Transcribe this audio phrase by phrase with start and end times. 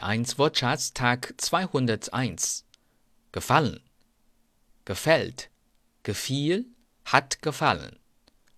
[0.00, 2.64] 1 Wortschatz Tag 201
[3.32, 3.80] gefallen,
[4.84, 5.50] gefällt,
[6.02, 6.66] gefiel,
[7.04, 7.98] hat gefallen,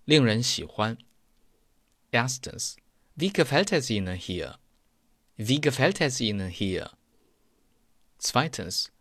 [0.07, 0.97] 令人喜欢。
[2.13, 2.77] Erstens,
[3.17, 4.57] wie gefällt es Ihnen hier?
[5.37, 6.93] Wie gefällt es Ihnen hier?
[8.19, 8.93] Zweitens,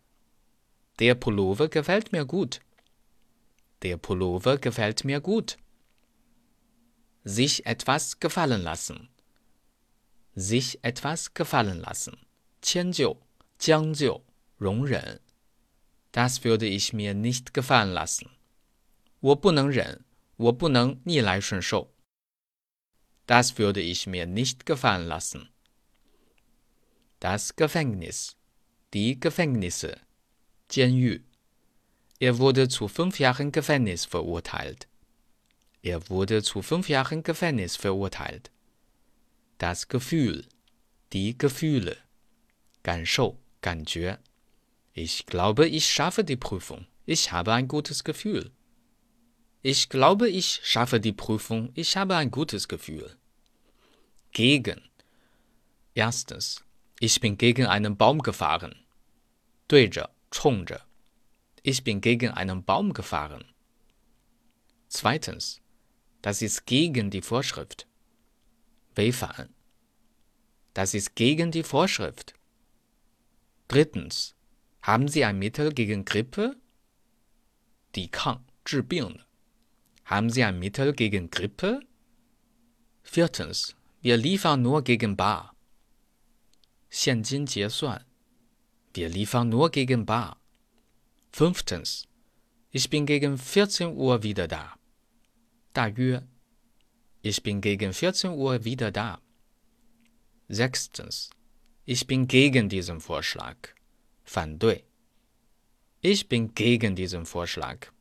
[0.99, 2.59] der Pullover gefällt mir gut.
[3.83, 5.57] Der Pullover gefällt mir gut.
[7.23, 9.09] Sich etwas gefallen lassen.
[10.33, 12.17] Sich etwas gefallen lassen.
[12.64, 13.16] 迁就,
[13.58, 14.22] 将就,
[14.58, 15.20] 容忍.
[16.12, 18.30] Das würde ich mir nicht gefallen lassen.
[19.20, 20.04] 我不能忍,
[20.36, 21.92] 我不能逆来顺受.
[23.26, 25.50] Das würde ich mir nicht gefallen lassen.
[27.20, 28.36] Das Gefängnis.
[28.92, 30.00] Die Gefängnisse.
[30.68, 31.22] 监狱.
[32.18, 34.88] Er wurde zu fünf Jahren Gefängnis verurteilt.
[35.82, 38.50] Er wurde zu fünf Jahren Gefängnis verurteilt.
[39.58, 40.46] Das Gefühl.
[41.12, 41.96] Die Gefühle.
[42.84, 44.18] 感受,感觉.
[44.92, 46.86] Ich glaube, ich schaffe die Prüfung.
[47.06, 48.50] Ich habe ein gutes Gefühl.
[49.62, 51.70] Ich glaube, ich schaffe die Prüfung.
[51.74, 53.16] Ich habe ein gutes Gefühl.
[54.32, 54.80] Gegen.
[55.94, 56.64] Erstens.
[56.98, 58.74] Ich bin gegen einen Baum gefahren.
[59.68, 60.80] 对着,冲着.
[61.62, 63.44] Ich bin gegen einen Baum gefahren.
[64.88, 65.60] Zweitens.
[66.22, 67.86] Das ist gegen die Vorschrift.
[68.96, 69.54] 违反.
[70.74, 72.33] Das ist gegen die Vorschrift.
[73.68, 74.34] Drittens.
[74.82, 76.56] Haben Sie ein Mittel gegen Grippe?
[77.92, 79.26] 抵抗,治病的.
[80.04, 81.80] Haben Sie ein Mittel gegen Grippe?
[83.02, 83.74] Viertens.
[84.00, 85.54] Wir liefern nur gegen Bar.
[86.90, 88.04] 现金结算.
[88.92, 90.36] Wir liefern nur gegen Bar.
[91.32, 92.08] Fünftens.
[92.72, 94.74] Ich bin gegen 14 Uhr wieder da.
[95.72, 96.22] 大约.
[97.22, 99.20] Ich bin gegen 14 Uhr wieder da.
[100.48, 101.30] Sechstens.
[101.86, 103.56] Ich bin gegen diesen Vorschlag.
[104.24, 104.84] 反对.
[106.02, 107.92] Ich bin gegen diesen Vorschlag.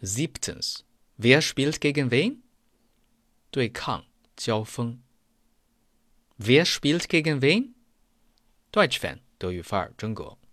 [0.00, 0.84] Siebtens.
[1.16, 2.42] Wer spielt gegen wen?
[3.50, 4.04] 对抗,
[4.36, 5.02] 交锋.
[6.36, 7.74] Wer spielt gegen wen?
[8.70, 10.38] Deutsch-Fan, 德语范儿，真格。